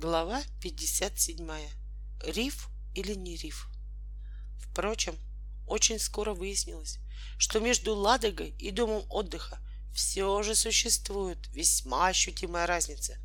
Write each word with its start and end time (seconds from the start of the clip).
Глава 0.00 0.40
57. 0.60 1.50
Риф 2.22 2.68
или 2.94 3.14
не 3.14 3.36
риф? 3.36 3.66
Впрочем, 4.56 5.18
очень 5.66 5.98
скоро 5.98 6.34
выяснилось, 6.34 7.00
что 7.36 7.58
между 7.58 7.96
Ладогой 7.96 8.50
и 8.60 8.70
домом 8.70 9.04
отдыха 9.10 9.58
все 9.92 10.40
же 10.44 10.54
существует 10.54 11.48
весьма 11.48 12.06
ощутимая 12.06 12.68
разница. 12.68 13.16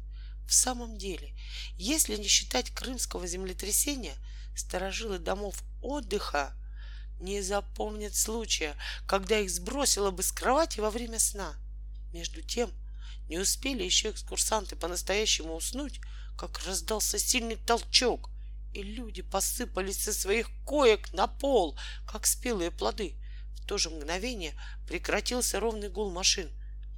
В 0.47 0.53
самом 0.55 0.97
деле, 0.97 1.35
если 1.77 2.15
не 2.15 2.27
считать 2.27 2.71
крымского 2.71 3.27
землетрясения, 3.27 4.15
сторожилы 4.55 5.19
домов 5.19 5.63
отдыха 5.79 6.55
не 7.19 7.43
запомнят 7.43 8.15
случая, 8.15 8.75
когда 9.05 9.39
их 9.39 9.51
сбросило 9.51 10.09
бы 10.09 10.23
с 10.23 10.31
кровати 10.31 10.79
во 10.79 10.89
время 10.89 11.19
сна. 11.19 11.53
Между 12.11 12.41
тем, 12.41 12.71
не 13.29 13.37
успели 13.37 13.83
еще 13.83 14.09
экскурсанты 14.09 14.75
по-настоящему 14.75 15.53
уснуть, 15.53 16.01
как 16.37 16.63
раздался 16.65 17.19
сильный 17.19 17.55
толчок, 17.55 18.29
и 18.73 18.81
люди 18.81 19.21
посыпались 19.21 20.03
со 20.03 20.13
своих 20.13 20.49
коек 20.65 21.13
на 21.13 21.27
пол, 21.27 21.77
как 22.07 22.25
спелые 22.25 22.71
плоды. 22.71 23.15
В 23.55 23.65
то 23.65 23.77
же 23.77 23.89
мгновение 23.89 24.53
прекратился 24.87 25.59
ровный 25.59 25.89
гул 25.89 26.11
машин. 26.11 26.49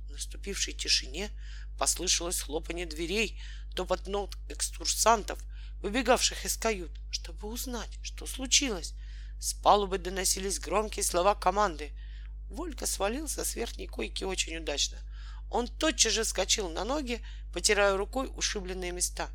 В 0.07 0.11
наступившей 0.11 0.73
тишине 0.73 1.29
послышалось 1.77 2.39
хлопанье 2.39 2.85
дверей, 2.85 3.39
топот 3.75 4.07
ног 4.07 4.31
экскурсантов, 4.49 5.43
выбегавших 5.81 6.45
из 6.45 6.57
кают, 6.57 6.91
чтобы 7.11 7.47
узнать, 7.49 7.99
что 8.01 8.25
случилось. 8.25 8.93
С 9.39 9.53
палубы 9.53 9.97
доносились 9.97 10.59
громкие 10.59 11.03
слова 11.03 11.35
команды. 11.35 11.91
Волька 12.49 12.85
свалился 12.85 13.43
с 13.43 13.55
верхней 13.55 13.87
койки 13.87 14.23
очень 14.23 14.57
удачно— 14.57 14.97
он 15.49 15.67
тотчас 15.67 16.13
же 16.13 16.23
вскочил 16.23 16.69
на 16.69 16.83
ноги, 16.83 17.21
потирая 17.53 17.95
рукой 17.97 18.31
ушибленные 18.35 18.91
места. 18.91 19.29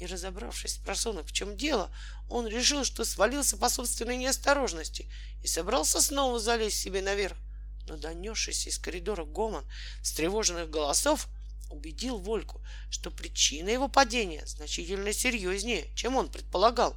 Не 0.00 0.06
разобравшись 0.06 0.78
просонок, 0.78 1.26
в 1.26 1.32
чем 1.32 1.56
дело, 1.56 1.90
он 2.28 2.46
решил, 2.46 2.84
что 2.84 3.04
свалился 3.04 3.56
по 3.56 3.68
собственной 3.68 4.16
неосторожности 4.16 5.10
и 5.42 5.48
собрался 5.48 6.00
снова 6.00 6.38
залезть 6.38 6.78
себе 6.78 7.02
наверх. 7.02 7.36
Но 7.88 7.96
донесшийся 7.96 8.70
из 8.70 8.78
коридора 8.78 9.24
гомон 9.24 9.64
встревоженных 10.02 10.70
голосов 10.70 11.26
убедил 11.70 12.18
Вольку, 12.18 12.62
что 12.90 13.10
причина 13.10 13.70
его 13.70 13.88
падения 13.88 14.46
значительно 14.46 15.12
серьезнее, 15.12 15.92
чем 15.94 16.16
он 16.16 16.30
предполагал. 16.30 16.96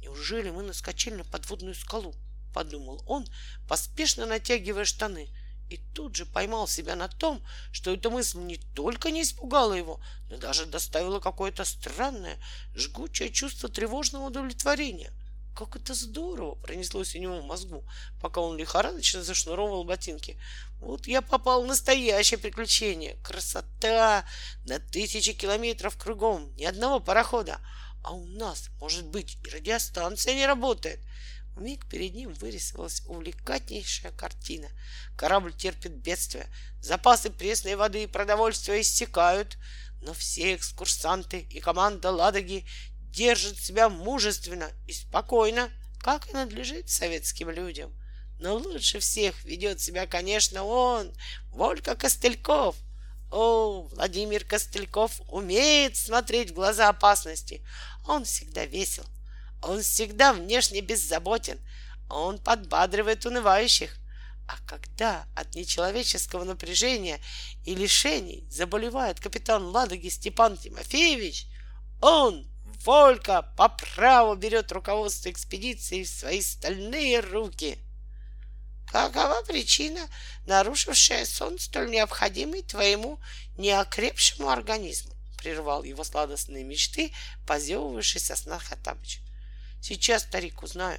«Неужели 0.00 0.50
мы 0.50 0.62
наскочили 0.62 1.16
на 1.16 1.24
подводную 1.24 1.74
скалу?»— 1.74 2.14
подумал 2.54 3.02
он, 3.06 3.26
поспешно 3.68 4.26
натягивая 4.26 4.84
штаны— 4.84 5.28
и 5.70 5.78
тут 5.94 6.16
же 6.16 6.26
поймал 6.26 6.68
себя 6.68 6.96
на 6.96 7.08
том, 7.08 7.44
что 7.72 7.92
эта 7.92 8.10
мысль 8.10 8.38
не 8.38 8.58
только 8.74 9.10
не 9.10 9.22
испугала 9.22 9.72
его, 9.72 10.00
но 10.30 10.36
даже 10.36 10.66
доставила 10.66 11.20
какое-то 11.20 11.64
странное, 11.64 12.38
жгучее 12.74 13.30
чувство 13.30 13.68
тревожного 13.68 14.26
удовлетворения. 14.26 15.12
Как 15.56 15.76
это 15.76 15.94
здорово 15.94 16.56
пронеслось 16.56 17.14
у 17.14 17.18
него 17.18 17.40
в 17.40 17.44
мозгу, 17.44 17.84
пока 18.20 18.40
он 18.40 18.56
лихорадочно 18.56 19.22
зашнуровывал 19.22 19.84
ботинки. 19.84 20.36
Вот 20.80 21.06
я 21.06 21.22
попал 21.22 21.62
в 21.62 21.66
настоящее 21.66 22.38
приключение. 22.38 23.16
Красота! 23.22 24.24
На 24.66 24.80
тысячи 24.80 25.32
километров 25.32 25.96
кругом, 25.96 26.54
ни 26.56 26.64
одного 26.64 26.98
парохода. 26.98 27.60
А 28.02 28.12
у 28.12 28.26
нас, 28.26 28.68
может 28.80 29.06
быть, 29.06 29.38
и 29.44 29.50
радиостанция 29.50 30.34
не 30.34 30.44
работает. 30.44 31.00
В 31.54 31.62
миг 31.62 31.88
перед 31.88 32.14
ним 32.14 32.32
вырисовалась 32.34 33.02
увлекательнейшая 33.06 34.12
картина. 34.12 34.68
Корабль 35.16 35.54
терпит 35.54 35.92
бедствие, 35.92 36.48
запасы 36.80 37.30
пресной 37.30 37.76
воды 37.76 38.02
и 38.02 38.08
продовольствия 38.08 38.80
иссякают, 38.80 39.56
но 40.02 40.12
все 40.14 40.56
экскурсанты 40.56 41.40
и 41.40 41.60
команда 41.60 42.10
Ладоги 42.10 42.66
держат 43.10 43.56
себя 43.56 43.88
мужественно 43.88 44.70
и 44.88 44.92
спокойно, 44.92 45.70
как 46.00 46.28
и 46.28 46.32
надлежит 46.32 46.90
советским 46.90 47.50
людям. 47.50 47.94
Но 48.40 48.56
лучше 48.56 48.98
всех 48.98 49.44
ведет 49.44 49.80
себя, 49.80 50.06
конечно, 50.06 50.64
он, 50.64 51.14
Волька 51.50 51.94
Костыльков. 51.94 52.76
О, 53.30 53.88
Владимир 53.92 54.44
Костыльков 54.44 55.20
умеет 55.28 55.96
смотреть 55.96 56.50
в 56.50 56.54
глаза 56.54 56.88
опасности. 56.88 57.64
Он 58.06 58.24
всегда 58.24 58.66
весел, 58.66 59.04
он 59.66 59.82
всегда 59.82 60.32
внешне 60.32 60.80
беззаботен. 60.80 61.58
Он 62.08 62.38
подбадривает 62.38 63.24
унывающих. 63.26 63.96
А 64.46 64.58
когда 64.66 65.26
от 65.34 65.54
нечеловеческого 65.54 66.44
напряжения 66.44 67.18
и 67.64 67.74
лишений 67.74 68.46
заболевает 68.50 69.18
капитан 69.18 69.64
Ладоги 69.64 70.08
Степан 70.08 70.58
Тимофеевич, 70.58 71.46
он, 72.02 72.46
Волька, 72.84 73.42
по 73.56 73.70
праву 73.70 74.34
берет 74.34 74.70
руководство 74.70 75.30
экспедиции 75.30 76.04
в 76.04 76.08
свои 76.08 76.42
стальные 76.42 77.20
руки. 77.20 77.78
Какова 78.92 79.42
причина, 79.42 80.00
нарушившая 80.46 81.24
сон 81.24 81.58
столь 81.58 81.90
необходимый 81.90 82.62
твоему 82.62 83.18
неокрепшему 83.56 84.50
организму? 84.50 85.14
Прервал 85.38 85.84
его 85.84 86.04
сладостные 86.04 86.64
мечты, 86.64 87.12
позевывавший 87.46 88.20
со 88.20 88.36
сна 88.36 88.58
Хатабыч. 88.58 89.20
Сейчас, 89.86 90.22
старик, 90.22 90.62
узнаю. 90.62 90.98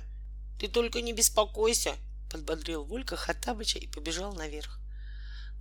Ты 0.60 0.68
только 0.68 1.02
не 1.02 1.12
беспокойся, 1.12 1.96
подбодрил 2.30 2.84
Волька 2.84 3.16
Хаттабыча 3.16 3.80
и 3.80 3.88
побежал 3.88 4.32
наверх. 4.34 4.80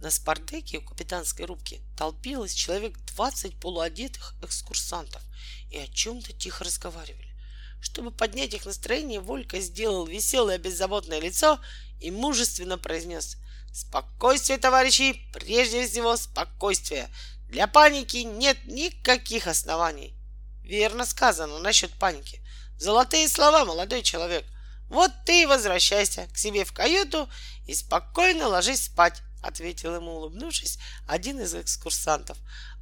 На 0.03 0.11
спардеке 0.11 0.77
у 0.77 0.83
капитанской 0.83 1.47
рубки 1.47 1.81
толпилось 1.97 2.53
человек 2.53 2.99
двадцать 3.07 3.59
полуодетых 3.59 4.35
экскурсантов 4.43 5.23
и 5.71 5.79
о 5.79 5.87
чем-то 5.87 6.35
тихо 6.35 6.65
разговаривали. 6.65 7.35
Чтобы 7.81 8.11
поднять 8.11 8.53
их 8.53 8.67
настроение, 8.67 9.21
Волька 9.21 9.59
сделал 9.59 10.05
веселое 10.05 10.59
беззаботное 10.59 11.19
лицо 11.19 11.59
и 12.03 12.11
мужественно 12.11 12.77
произнес 12.77 13.39
«Спокойствие, 13.73 14.59
товарищи! 14.59 15.31
Прежде 15.33 15.89
всего, 15.89 16.19
спокойствие! 16.19 17.09
Для 17.49 17.69
паники 17.69 18.19
нет 18.19 18.67
никаких 18.67 19.47
оснований!» 19.47 20.15
Верно 20.63 21.07
сказано 21.07 21.59
насчет 21.59 21.91
паники. 21.93 22.44
Золотые 22.79 23.29
слова, 23.29 23.65
молодой 23.65 24.03
человек. 24.03 24.45
Вот 24.89 25.11
ты 25.25 25.43
и 25.43 25.47
возвращайся 25.47 26.27
к 26.33 26.39
себе 26.39 26.65
в 26.65 26.73
каюту 26.73 27.29
и 27.67 27.75
спокойно 27.75 28.49
ложись 28.49 28.85
спать, 28.85 29.23
ответил 29.43 29.95
ему, 29.95 30.17
улыбнувшись, 30.17 30.79
один 31.07 31.41
из 31.41 31.55
экскурсантов. 31.55 32.37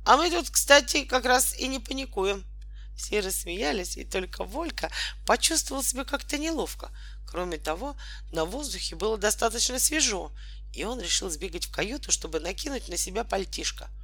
А 0.05 0.17
мы 0.17 0.31
тут, 0.31 0.51
кстати, 0.51 1.05
как 1.05 1.25
раз 1.25 1.55
и 1.59 1.69
не 1.69 1.79
паникуем. 1.79 2.45
Все 2.97 3.21
рассмеялись, 3.21 3.97
и 3.97 4.05
только 4.05 4.45
Волька 4.45 4.91
почувствовал 5.27 5.83
себя 5.83 6.05
как-то 6.05 6.39
неловко. 6.39 6.91
Кроме 7.27 7.57
того, 7.59 7.97
на 8.33 8.45
воздухе 8.45 8.97
было 8.97 9.17
достаточно 9.17 9.79
свежо, 9.79 10.33
и 10.73 10.85
он 10.85 11.01
решил 11.01 11.31
сбегать 11.31 11.67
в 11.67 11.71
каюту, 11.71 12.13
чтобы 12.13 12.41
накинуть 12.41 12.89
на 12.89 12.97
себя 12.97 13.25
пальтишко— 13.25 13.89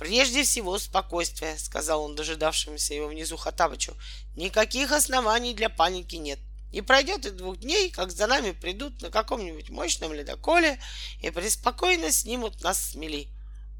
Прежде 0.00 0.44
всего 0.44 0.78
спокойствие, 0.78 1.58
сказал 1.58 2.02
он 2.02 2.14
дожидавшемуся 2.14 2.94
его 2.94 3.08
внизу 3.08 3.36
Хатабычу. 3.36 3.94
Никаких 4.34 4.92
оснований 4.92 5.52
для 5.52 5.68
паники 5.68 6.16
нет. 6.16 6.38
Не 6.72 6.80
пройдет 6.80 7.26
и 7.26 7.30
двух 7.30 7.58
дней, 7.58 7.90
как 7.90 8.10
за 8.10 8.26
нами 8.26 8.52
придут 8.52 9.02
на 9.02 9.10
каком-нибудь 9.10 9.68
мощном 9.68 10.14
ледоколе 10.14 10.80
и 11.20 11.28
преспокойно 11.28 12.10
снимут 12.12 12.62
нас 12.62 12.82
с 12.82 12.94
мели. 12.94 13.28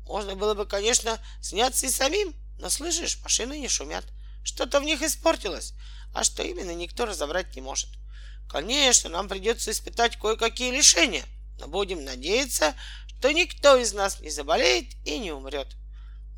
Можно 0.05 0.35
было 0.35 0.53
бы, 0.53 0.67
конечно, 0.67 1.19
сняться 1.41 1.87
и 1.87 1.91
самим, 1.91 2.35
но 2.59 2.69
слышишь, 2.69 3.19
машины 3.23 3.59
не 3.59 3.69
шумят. 3.69 4.05
Что-то 4.45 4.81
в 4.81 4.85
них 4.85 5.01
испортилось, 5.01 5.73
а 6.13 6.23
что 6.23 6.43
именно 6.43 6.75
никто 6.75 7.07
разобрать 7.07 7.57
не 7.57 7.63
может. 7.63 7.89
Конечно, 8.47 9.09
нам 9.09 9.27
придется 9.27 9.71
испытать 9.71 10.19
кое-какие 10.19 10.71
лишения, 10.71 11.25
но 11.59 11.67
будем 11.67 12.05
надеяться, 12.05 12.75
что 13.09 13.33
никто 13.33 13.79
из 13.79 13.95
нас 13.95 14.21
не 14.21 14.29
заболеет 14.29 14.95
и 15.07 15.19
не 15.19 15.33
умрет. 15.33 15.80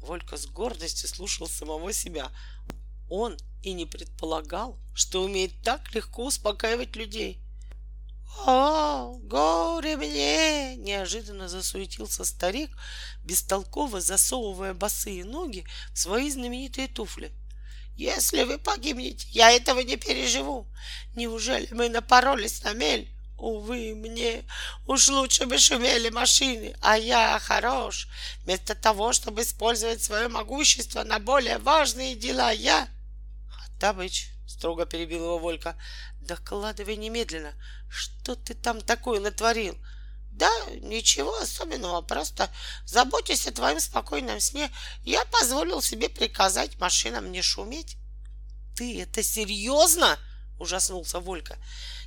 Волька 0.03 0.37
с 0.37 0.47
гордостью 0.47 1.09
слушал 1.09 1.47
самого 1.47 1.93
себя. 1.93 2.31
Он 3.09 3.37
и 3.63 3.73
не 3.73 3.87
предполагал, 3.87 4.77
что 4.95 5.23
умеет 5.23 5.63
так 5.63 5.95
легко 5.95 6.27
успокаивать 6.27 6.97
людей. 6.97 7.41
«О, 8.45 9.17
горе 9.23 9.97
мне!»— 9.97 10.75
неожиданно 10.77 11.49
засуетился 11.49 12.25
старик, 12.25 12.77
бестолково 13.23 14.01
засовывая 14.01 14.75
босые 14.75 15.25
ноги 15.25 15.65
в 15.93 15.99
свои 15.99 16.31
знаменитые 16.31 16.89
туфли. 16.89 17.31
«Если 17.95 18.43
вы 18.43 18.59
погибнете, 18.59 19.29
я 19.29 19.53
этого 19.53 19.81
не 19.81 19.97
переживу. 19.97 20.67
Неужели 21.15 21.69
мы 21.73 21.89
напоролись 21.89 22.65
на 22.65 22.73
мель? 22.73 23.09
Увы, 23.43 23.97
мне 23.97 24.45
уж 24.87 25.09
лучше 25.09 25.47
бы 25.47 25.59
шумели 25.59 26.11
машины, 26.11 26.77
а 26.81 26.97
я 26.97 27.41
хорош. 27.41 28.07
Вместо 28.45 28.77
того, 28.77 29.13
чтобы 29.13 29.43
использовать 29.43 30.01
свое 30.01 30.29
могущество 30.29 31.03
на 31.03 31.19
более 31.19 31.59
важные 31.59 32.15
дела, 32.15 32.53
я... 32.53 32.89
Хаттабыч, 33.51 34.29
строго 34.47 34.87
перебил 34.87 35.25
его 35.25 35.39
Волька, 35.41 35.77
докладывай 36.21 36.95
немедленно, 36.95 37.53
что 37.91 38.37
ты 38.37 38.55
там 38.55 38.81
такое 38.81 39.19
натворил? 39.19 39.77
Да, 40.31 40.53
ничего 40.81 41.37
особенного, 41.39 42.01
просто 42.01 42.49
заботясь 42.85 43.49
о 43.49 43.53
твоем 43.53 43.81
спокойном 43.81 44.39
сне, 44.39 44.71
я 45.03 45.25
позволил 45.25 45.83
себе 45.83 46.09
приказать 46.09 46.79
машинам 46.79 47.33
не 47.33 47.43
шуметь. 47.43 47.97
Ты 48.77 49.03
это 49.03 49.21
серьезно? 49.25 50.17
Ужаснулся 50.61 51.19
Волька. 51.19 51.59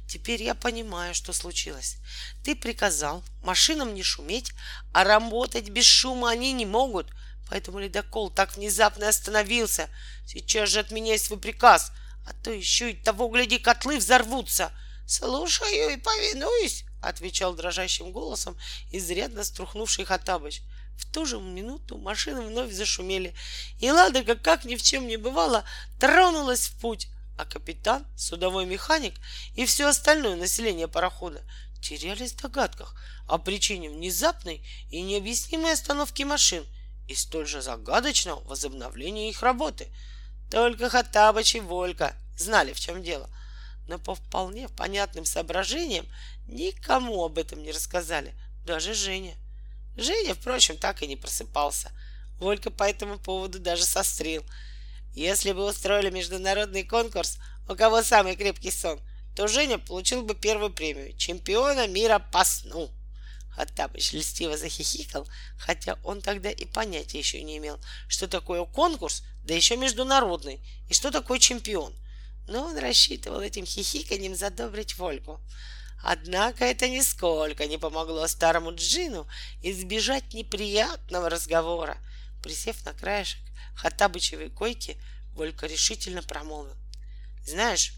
Теперь 0.07 0.43
я 0.43 0.53
понимаю, 0.53 1.15
что 1.15 1.33
случилось. 1.33 1.97
Ты 2.43 2.55
приказал 2.55 3.23
машинам 3.41 3.93
не 3.93 4.03
шуметь, 4.03 4.51
а 4.93 5.03
работать 5.03 5.69
без 5.69 5.85
шума 5.85 6.29
они 6.29 6.53
не 6.53 6.65
могут. 6.65 7.11
Поэтому 7.49 7.79
ледокол 7.79 8.29
так 8.29 8.55
внезапно 8.55 9.09
остановился. 9.09 9.89
Сейчас 10.25 10.69
же 10.69 10.79
отменяй 10.79 11.19
свой 11.19 11.39
приказ, 11.39 11.91
а 12.27 12.33
то 12.33 12.51
еще 12.51 12.91
и 12.91 12.95
того, 12.95 13.27
гляди, 13.29 13.57
котлы 13.57 13.97
взорвутся. 13.97 14.71
Слушаю 15.07 15.93
и 15.93 15.97
повинуюсь, 15.97 16.85
отвечал 17.01 17.53
дрожащим 17.53 18.11
голосом 18.11 18.57
изрядно 18.91 19.43
струхнувший 19.43 20.05
Хатабыч. 20.05 20.61
В 20.97 21.11
ту 21.11 21.25
же 21.25 21.39
минуту 21.39 21.97
машины 21.97 22.41
вновь 22.41 22.71
зашумели, 22.71 23.35
и 23.79 23.91
Ладога, 23.91 24.35
как 24.35 24.65
ни 24.65 24.75
в 24.75 24.81
чем 24.81 25.07
не 25.07 25.17
бывало, 25.17 25.65
тронулась 25.99 26.67
в 26.67 26.79
путь, 26.79 27.07
а 27.37 27.45
капитан, 27.45 28.05
судовой 28.15 28.65
механик 28.65 29.15
и 29.55 29.65
все 29.65 29.87
остальное 29.87 30.35
население 30.35 30.87
парохода 30.87 31.43
терялись 31.81 32.33
в 32.33 32.41
догадках 32.41 32.95
о 33.27 33.37
причине 33.37 33.89
внезапной 33.89 34.65
и 34.89 35.01
необъяснимой 35.01 35.73
остановки 35.73 36.23
машин 36.23 36.65
и 37.07 37.15
столь 37.15 37.45
же 37.45 37.61
загадочного 37.61 38.41
возобновления 38.45 39.29
их 39.29 39.43
работы. 39.43 39.87
Только 40.49 40.89
Хаттабыч 40.89 41.55
и 41.55 41.59
Волька 41.59 42.15
знали, 42.37 42.73
в 42.73 42.79
чем 42.79 43.03
дело, 43.03 43.29
но 43.87 43.99
по 43.99 44.15
вполне 44.15 44.69
понятным 44.69 45.25
соображениям 45.25 46.07
никому 46.47 47.23
об 47.23 47.37
этом 47.37 47.61
не 47.61 47.71
рассказали, 47.71 48.33
даже 48.65 48.93
Женя. 48.93 49.35
Женя, 49.97 50.33
впрочем, 50.33 50.77
так 50.77 51.01
и 51.01 51.07
не 51.07 51.15
просыпался. 51.15 51.91
Волька 52.39 52.69
по 52.69 52.83
этому 52.83 53.17
поводу 53.17 53.59
даже 53.59 53.85
сострил. 53.85 54.43
Если 55.15 55.53
бы 55.53 55.65
устроили 55.65 56.09
международный 56.09 56.83
конкурс, 56.83 57.37
у 57.69 57.75
кого 57.75 58.03
самый 58.03 58.35
крепкий 58.35 58.69
сон, 58.69 58.99
то 59.33 59.47
Женя 59.47 59.77
получил 59.77 60.23
бы 60.23 60.35
первую 60.35 60.71
премию— 60.73 61.15
чемпиона 61.17 61.87
мира 61.87 62.19
по 62.19 62.43
сну. 62.43 62.91
Хаттабыч 63.51 64.11
льстиво 64.11 64.57
захихикал, 64.57 65.25
хотя 65.57 65.97
он 66.03 66.21
тогда 66.21 66.51
и 66.51 66.65
понятия 66.65 67.19
еще 67.19 67.41
не 67.43 67.57
имел, 67.57 67.79
что 68.09 68.27
такое 68.27 68.65
конкурс, 68.65 69.23
да 69.45 69.53
еще 69.53 69.77
международный, 69.77 70.59
и 70.89 70.93
что 70.93 71.11
такое 71.11 71.39
чемпион. 71.39 71.95
Но 72.49 72.65
он 72.65 72.77
рассчитывал 72.77 73.39
этим 73.39 73.65
хихиканьем 73.65 74.35
задобрить 74.35 74.97
Вольку. 74.97 75.39
Однако 76.03 76.65
это 76.65 76.89
нисколько 76.89 77.67
не 77.67 77.77
помогло 77.77 78.27
старому 78.27 78.75
Джину 78.75 79.27
избежать 79.63 80.33
неприятного 80.33 81.29
разговора. 81.29 81.97
Присев 82.43 82.83
на 82.85 82.91
краешек 82.93 83.44
Хаттабычевой 83.75 84.49
койки, 84.49 84.97
Волька 85.33 85.67
решительно 85.67 86.23
промолвил. 86.23 86.75
«Знаешь, 87.45 87.93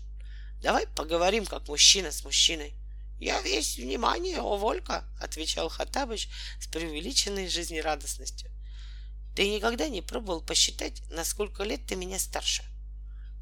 давай 0.62 0.88
поговорим 0.88 1.45
как 1.45 1.68
мужчина 1.68 2.12
с 2.12 2.24
мужчиной. 2.24 2.74
«Я 3.19 3.41
весь 3.41 3.77
внимание, 3.77 4.41
о, 4.41 4.57
Волька!»— 4.57 5.03
отвечал 5.19 5.69
Хатабыч 5.69 6.29
с 6.59 6.68
преувеличенной 6.68 7.47
жизнерадостностью. 7.47 8.51
«Ты 9.35 9.50
никогда 9.50 9.88
не 9.88 10.03
пробовал 10.03 10.41
посчитать, 10.41 11.01
на 11.09 11.25
сколько 11.25 11.63
лет 11.63 11.88
ты 11.88 11.95
меня 11.95 12.19
старше?» 12.19 12.63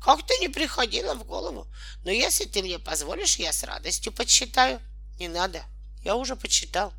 «Как-то 0.01 0.33
не 0.37 0.47
приходило 0.47 1.13
в 1.15 1.25
голову, 1.25 1.67
но 2.03 2.11
если 2.11 2.45
ты 2.45 2.61
мне 2.61 2.79
позволишь, 2.79 3.35
я 3.37 3.51
с 3.51 3.63
радостью 3.63 4.13
подсчитаю». 4.13 4.79
«Не 5.19 5.27
надо, 5.27 5.61
я 6.03 6.15
уже 6.15 6.37
подсчитал. 6.37 6.93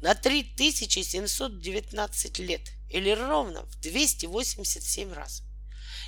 На 0.00 0.14
3719 0.14 2.38
лет 2.40 2.70
или 2.94 3.10
ровно 3.10 3.62
в 3.66 3.80
287 3.80 5.12
раз. 5.12 5.42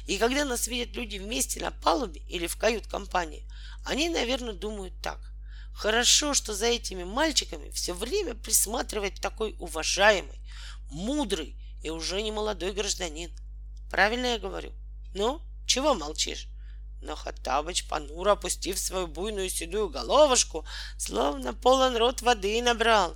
И 0.06 0.18
когда 0.18 0.44
нас 0.44 0.66
видят 0.66 0.94
люди 0.96 1.18
вместе 1.18 1.60
на 1.60 1.70
палубе 1.70 2.20
или 2.28 2.46
в 2.46 2.56
кают-компании, 2.56 3.48
они, 3.84 4.08
наверное, 4.08 4.54
думают 4.54 4.94
так— 5.02 5.20
Хорошо, 5.76 6.32
что 6.32 6.54
за 6.54 6.66
этими 6.66 7.04
мальчиками 7.04 7.68
все 7.68 7.92
время 7.92 8.34
присматривает 8.34 9.20
такой 9.20 9.54
уважаемый, 9.58 10.40
мудрый 10.90 11.54
и 11.82 11.90
уже 11.90 12.22
не 12.22 12.32
молодой 12.32 12.72
гражданин. 12.72 13.30
Правильно 13.90 14.26
я 14.26 14.38
говорю? 14.38 14.72
Ну, 15.14 15.42
чего 15.66 15.94
молчишь? 15.94 16.48
Но 17.02 17.14
Хаттабыч, 17.14 17.88
понуро 17.88 18.32
опустив 18.32 18.78
свою 18.78 19.06
буйную 19.06 19.50
седую 19.50 19.90
головушку, 19.90 20.66
словно 20.96 21.52
полон 21.52 21.94
рот 21.98 22.22
воды 22.22 22.62
набрал. 22.62 23.14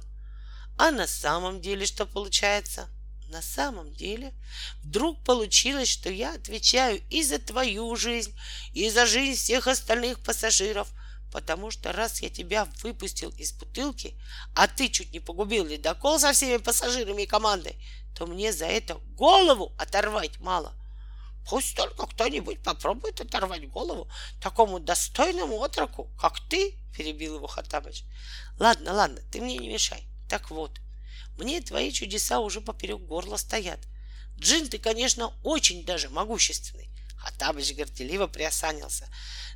А 0.76 0.90
на 0.90 1.06
самом 1.06 1.62
деле 1.62 1.87
что 1.87 2.05
получается? 2.05 2.90
На 3.31 3.43
самом 3.43 3.93
деле 3.94 4.35
вдруг 4.82 5.23
получилось, 5.25 5.88
что 5.88 6.11
я 6.11 6.35
отвечаю 6.35 7.00
и 7.11 7.23
за 7.23 7.38
твою 7.38 7.97
жизнь, 7.97 8.37
и 8.75 8.91
за 8.91 9.06
жизнь 9.06 9.38
всех 9.38 9.67
остальных 9.67 10.21
пассажиров— 10.21 10.88
Потому 11.32 11.71
что 11.71 11.93
раз 11.93 12.23
я 12.23 12.29
тебя 12.29 12.67
выпустил 12.82 13.31
из 13.31 13.53
бутылки, 13.53 14.15
а 14.55 14.67
ты 14.67 14.88
чуть 14.88 15.12
не 15.12 15.21
погубил 15.21 15.65
ледокол 15.65 16.19
со 16.19 16.32
всеми 16.32 16.56
пассажирами 16.56 17.23
и 17.23 17.27
командой, 17.27 17.77
то 18.17 18.27
мне 18.27 18.53
за 18.53 18.67
это 18.67 18.94
голову 19.17 19.73
оторвать 19.79 20.41
мало. 20.41 20.75
Пусть 21.49 21.76
только 21.76 22.06
кто-нибудь 22.06 22.62
попробует 22.62 23.21
оторвать 23.21 23.69
голову 23.69 24.11
такому 24.43 24.81
достойному 24.81 25.62
отроку, 25.62 26.11
как 26.21 26.41
ты, 26.49 26.75
перебил 26.97 27.37
его 27.37 27.47
Хаттабыч. 27.47 28.05
Ладно, 28.59 28.93
ладно, 28.93 29.21
ты 29.33 29.41
мне 29.41 29.56
не 29.56 29.69
мешай. 29.69 30.05
Так 30.29 30.50
вот, 30.50 30.81
мне 31.40 31.62
твои 31.62 31.90
чудеса 31.90 32.38
уже 32.40 32.60
поперек 32.60 33.00
горла 33.00 33.38
стоят. 33.38 33.81
Джин, 34.38 34.69
ты, 34.69 34.78
конечно, 34.78 35.32
очень 35.42 35.87
даже 35.87 36.10
могущественный. 36.10 36.90
Хаттабыч 37.16 37.72
горделиво 37.75 38.26
приосанился. 38.26 39.08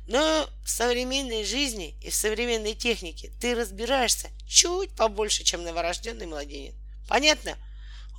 Но 0.07 0.49
в 0.63 0.69
современной 0.69 1.45
жизни 1.45 1.95
и 2.01 2.09
в 2.09 2.15
современной 2.15 2.73
технике 2.73 3.31
ты 3.39 3.53
разбираешься 3.53 4.29
чуть 4.47 4.95
побольше, 4.95 5.43
чем 5.43 5.63
новорожденный 5.63 6.25
младенец. 6.25 6.73
Понятно? 7.07 7.55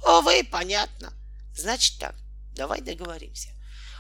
Увы, 0.07 0.45
понятно. 0.45 1.13
Значит 1.57 1.99
так, 1.99 2.15
давай 2.55 2.81
договоримся. 2.81 3.49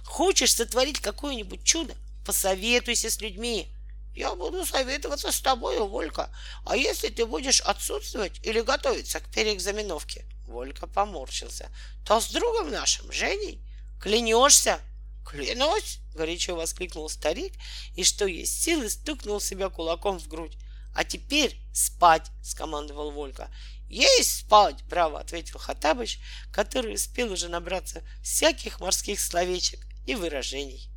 Хочешь 0.05 0.55
сотворить 0.55 1.01
какое-нибудь 1.01 1.65
чудо? 1.65 1.97
Посоветуйся 2.25 3.11
с 3.11 3.21
людьми. 3.21 3.76
Я 4.17 4.35
буду 4.35 4.65
советоваться 4.65 5.31
с 5.31 5.41
тобой, 5.41 5.79
Волька. 5.79 6.35
А 6.65 6.75
если 6.75 7.09
ты 7.09 7.27
будешь 7.27 7.61
отсутствовать 7.61 8.41
или 8.43 8.63
готовиться 8.63 9.21
к 9.21 9.31
переэкзаменовке? 9.31 10.25
Волька 10.47 10.87
поморщился. 10.87 11.71
То 12.07 12.19
с 12.19 12.31
другом 12.31 12.71
нашим, 12.71 13.13
Женей, 13.13 13.61
клянешься? 14.01 14.81
«Клянусь!»— 15.29 15.99
горячо 16.15 16.55
воскликнул 16.55 17.09
старик 17.09 17.53
и, 17.97 18.05
что 18.05 18.27
есть 18.27 18.63
силы, 18.63 18.89
стукнул 18.89 19.41
себя 19.41 19.69
кулаком 19.71 20.21
в 20.21 20.29
грудь. 20.29 20.57
«А 20.95 21.03
теперь 21.03 21.59
спать!»— 21.75 22.31
скомандовал 22.45 23.11
Волька. 23.11 23.51
«Есть 23.89 24.39
спать!»— 24.39 24.85
браво 24.89 25.19
ответил 25.19 25.59
Хатабыч, 25.59 26.21
который 26.53 26.95
успел 26.95 27.33
уже 27.33 27.49
набраться 27.49 28.03
всяких 28.23 28.79
морских 28.79 29.19
словечек 29.19 29.81
и 30.07 30.15
выражений. 30.15 30.89